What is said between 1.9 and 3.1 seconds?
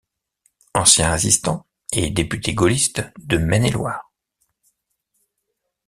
et député gaulliste